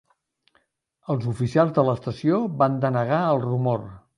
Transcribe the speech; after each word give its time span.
Els 1.15 1.27
oficials 1.33 1.75
de 1.77 1.85
l'estació 1.91 2.41
van 2.63 2.81
denegar 2.87 3.21
el 3.35 3.45
rumor. 3.49 3.89